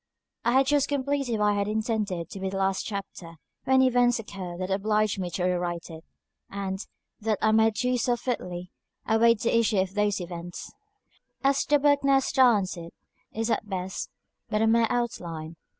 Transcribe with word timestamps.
I 0.43 0.53
had 0.53 0.65
just 0.65 0.89
completed 0.89 1.37
what 1.37 1.51
I 1.51 1.53
had 1.53 1.67
intended 1.67 2.31
to 2.31 2.39
be 2.39 2.49
the 2.49 2.57
last 2.57 2.87
chapter, 2.87 3.35
when 3.65 3.83
events 3.83 4.17
occurred 4.17 4.59
that 4.59 4.71
obliged 4.71 5.19
me 5.19 5.29
to 5.29 5.43
rewrite 5.43 5.91
it, 5.91 6.03
and, 6.49 6.83
that 7.19 7.37
I 7.39 7.51
might 7.51 7.75
do 7.75 7.99
so 7.99 8.15
fitly, 8.15 8.71
await 9.05 9.41
the 9.41 9.55
issue 9.55 9.77
of 9.77 9.93
those 9.93 10.19
events. 10.19 10.71
As 11.43 11.63
the 11.65 11.77
book 11.77 12.03
now 12.03 12.17
stands 12.17 12.77
it 12.77 12.95
is 13.31 13.51
at 13.51 13.69
best 13.69 14.09
but 14.49 14.63
a 14.63 14.65
mere 14.65 14.87
outline. 14.89 15.55